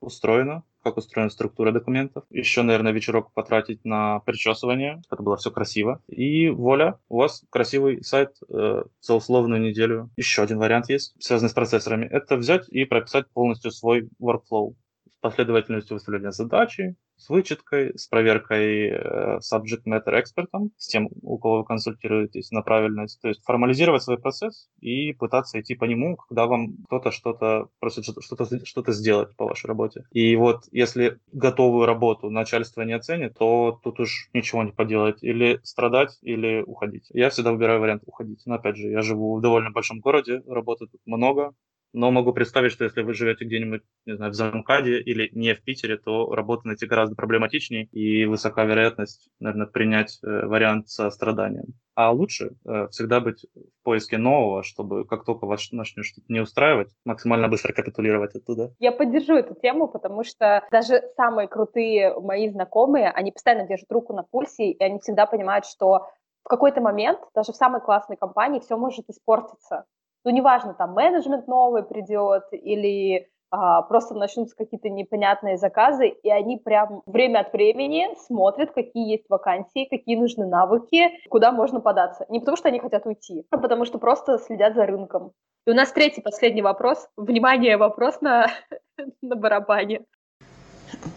[0.00, 2.24] устроено, как устроена структура документов.
[2.30, 6.02] Еще, наверное, вечерок потратить на причесывание, чтобы было все красиво.
[6.08, 9.18] И воля, у вас красивый сайт э, за
[9.58, 10.10] неделю.
[10.16, 12.06] Еще один вариант есть, связанный с процессорами.
[12.06, 14.74] Это взять и прописать полностью свой workflow
[15.20, 21.58] последовательностью выставления задачи, с вычеткой, с проверкой э, subject matter экспертом, с тем, у кого
[21.58, 23.20] вы консультируетесь на правильность.
[23.20, 28.06] То есть формализировать свой процесс и пытаться идти по нему, когда вам кто-то что-то просит
[28.20, 30.04] что-то, что-то сделать по вашей работе.
[30.12, 35.22] И вот если готовую работу начальство не оценит, то тут уж ничего не поделать.
[35.22, 37.06] Или страдать, или уходить.
[37.10, 38.42] Я всегда выбираю вариант уходить.
[38.46, 41.52] Но опять же, я живу в довольно большом городе, работы тут много,
[41.92, 45.62] но могу представить, что если вы живете где-нибудь, не знаю, в Замкаде или не в
[45.62, 51.74] Питере, то работу найти гораздо проблематичнее и высока вероятность, наверное, принять э, вариант со страданием.
[51.94, 56.40] А лучше э, всегда быть в поиске нового, чтобы как только вас начнет что-то не
[56.40, 58.72] устраивать, максимально быстро капитулировать оттуда.
[58.78, 64.14] Я поддержу эту тему, потому что даже самые крутые мои знакомые, они постоянно держат руку
[64.14, 66.06] на пульсе, и они всегда понимают, что
[66.44, 69.84] в какой-то момент, даже в самой классной компании, все может испортиться
[70.24, 76.56] ну, неважно, там менеджмент новый придет или а, просто начнутся какие-то непонятные заказы, и они
[76.56, 82.26] прям время от времени смотрят, какие есть вакансии, какие нужны навыки, куда можно податься.
[82.28, 85.32] Не потому что они хотят уйти, а потому что просто следят за рынком.
[85.66, 87.08] И у нас третий, последний вопрос.
[87.16, 88.46] Внимание, вопрос на,
[89.22, 90.02] на барабане.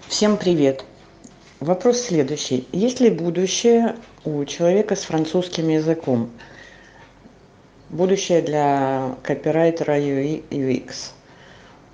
[0.07, 0.85] Всем привет.
[1.59, 2.67] Вопрос следующий.
[2.71, 6.29] Есть ли будущее у человека с французским языком?
[7.93, 11.13] Будущее для копирайтера UX.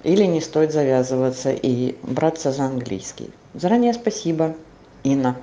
[0.04, 3.30] Или не стоит завязываться и браться за английский.
[3.54, 4.56] Заранее спасибо,
[5.04, 5.36] Инна.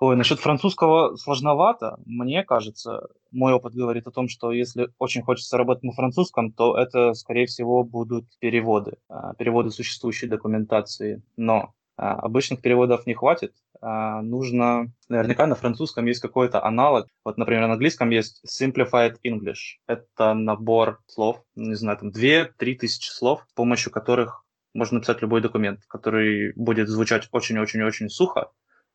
[0.00, 1.98] Ой, насчет французского сложновато.
[2.06, 6.76] Мне кажется, мой опыт говорит о том, что если очень хочется работать на французском, то
[6.76, 11.22] это, скорее всего, будут переводы, а, переводы существующей документации.
[11.36, 13.52] Но а, обычных переводов не хватит.
[13.82, 17.08] А, нужно, наверняка на французском есть какой-то аналог.
[17.24, 19.78] Вот, например, на английском есть Simplified English.
[19.86, 25.40] Это набор слов, не знаю, там 2-3 тысячи слов, с помощью которых можно написать любой
[25.40, 28.50] документ, который будет звучать очень-очень-очень сухо,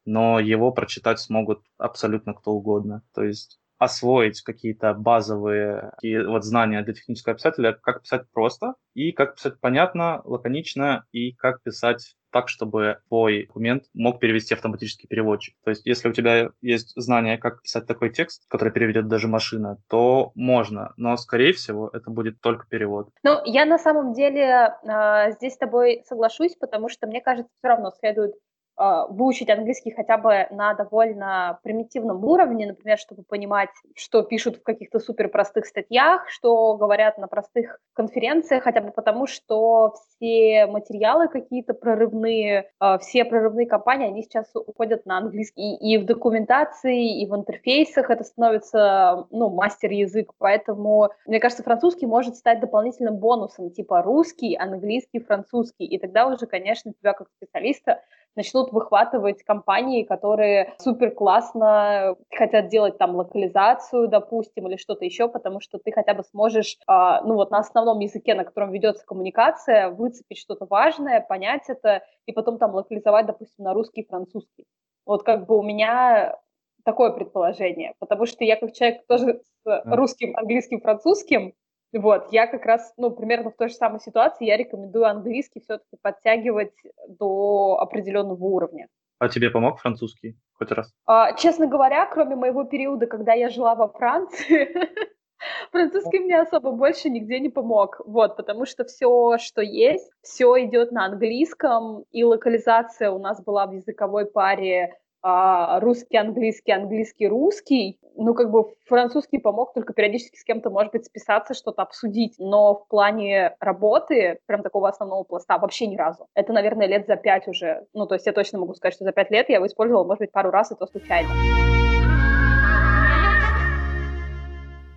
[0.06, 3.02] но его прочитать смогут абсолютно кто угодно.
[3.14, 9.12] То есть освоить какие-то базовые такие вот знания для технического писателя, как писать просто, и
[9.12, 15.56] как писать понятно, лаконично, и как писать так, чтобы твой документ мог перевести автоматический переводчик.
[15.64, 19.78] То есть, если у тебя есть знание, как писать такой текст, который переведет даже машина,
[19.88, 23.08] то можно, но, скорее всего, это будет только перевод.
[23.24, 27.70] Ну, я на самом деле э, здесь с тобой соглашусь, потому что, мне кажется, все
[27.70, 28.34] равно следует
[28.78, 35.00] выучить английский хотя бы на довольно примитивном уровне, например, чтобы понимать, что пишут в каких-то
[35.00, 41.74] супер простых статьях, что говорят на простых конференциях, хотя бы потому, что все материалы какие-то
[41.74, 45.76] прорывные, а, все прорывные компании, они сейчас уходят на английский.
[45.76, 52.36] И, в документации, и в интерфейсах это становится, ну, мастер-язык, поэтому, мне кажется, французский может
[52.36, 58.02] стать дополнительным бонусом, типа русский, английский, французский, и тогда уже, конечно, тебя как специалиста
[58.36, 65.60] начнут выхватывать компании, которые супер классно хотят делать там локализацию, допустим, или что-то еще, потому
[65.60, 69.90] что ты хотя бы сможешь, э, ну вот на основном языке, на котором ведется коммуникация,
[69.90, 74.66] выцепить что-то важное, понять это, и потом там локализовать, допустим, на русский и французский.
[75.06, 76.38] Вот как бы у меня
[76.84, 81.54] такое предположение, потому что я как человек тоже с русским, английским, французским,
[81.94, 85.98] вот, я как раз, ну, примерно в той же самой ситуации, я рекомендую английский все-таки
[86.02, 86.74] подтягивать
[87.08, 88.88] до определенного уровня.
[89.20, 90.92] А тебе помог французский хоть раз?
[91.06, 94.76] А, честно говоря, кроме моего периода, когда я жила во Франции,
[95.72, 98.02] французский мне особо больше нигде не помог.
[98.06, 103.68] Вот, потому что все, что есть, все идет на английском, и локализация у нас была
[103.68, 108.00] в языковой паре а, русский, английский, английский, русский.
[108.16, 112.36] Ну, как бы французский помог только периодически с кем-то, может быть, списаться, что-то обсудить.
[112.38, 116.28] Но в плане работы, прям такого основного пласта, вообще ни разу.
[116.36, 117.88] Это, наверное, лет за пять уже.
[117.96, 120.20] Ну, то есть я точно могу сказать, что за пять лет я его использовала, может
[120.20, 121.30] быть, пару раз, и то случайно.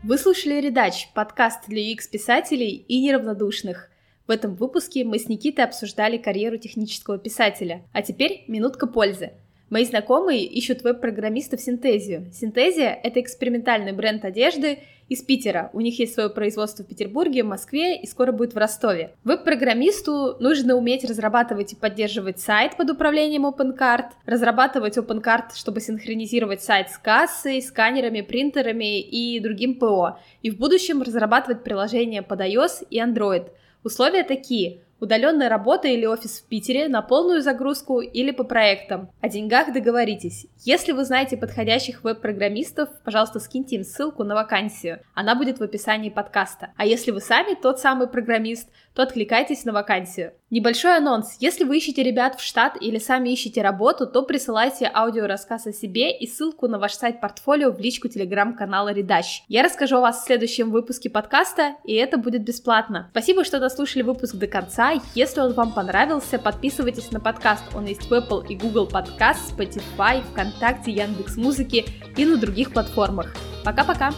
[0.04, 3.88] Вы слушали «Редач»— подкаст для UX-писателей и неравнодушных.
[4.26, 7.84] В этом выпуске мы с Никитой обсуждали карьеру технического писателя.
[7.94, 9.32] А теперь минутка пользы—
[9.70, 12.30] Мои знакомые ищут веб-программиста в Синтезию.
[12.32, 14.78] Синтезия— это экспериментальный бренд одежды
[15.10, 15.68] из Питера.
[15.74, 19.12] У них есть свое производство в Петербурге, Москве и скоро будет в Ростове.
[19.24, 26.88] Веб-программисту нужно уметь разрабатывать и поддерживать сайт под управлением OpenCart, разрабатывать OpenCart, чтобы синхронизировать сайт
[26.88, 32.98] с кассой, сканерами, принтерами и другим ПО, и в будущем разрабатывать приложения под iOS и
[32.98, 33.48] Android.
[33.84, 39.11] Условия такие— Удаленная работа или офис в Питере на полную загрузку или по проектам.
[39.20, 40.46] О деньгах договоритесь.
[40.64, 45.01] Если вы знаете подходящих веб-программистов, пожалуйста, скиньте им ссылку на вакансию.
[45.14, 46.72] Она будет в описании подкаста.
[46.76, 50.32] А если вы сами тот самый программист, то откликайтесь на вакансию.
[50.51, 51.36] Небольшой анонс.
[51.40, 56.11] Если вы ищете ребят в штат или сами ищете работу, то присылайте аудиорассказ о себе
[56.16, 59.42] и ссылку на ваш сайт-портфолио в личку телеграм-канала Редащ.
[59.49, 63.09] Я расскажу о вас в следующем выпуске подкаста, и это будет бесплатно.
[63.11, 64.94] Спасибо, что дослушали выпуск до конца.
[65.14, 67.64] Если он вам понравился, подписывайтесь на подкаст.
[67.74, 71.84] Он есть в Apple и Google Podcast, Spotify, ВКонтакте, Яндекс.Музыке
[72.16, 73.34] и на других платформах.
[73.66, 74.12] Пока-пока!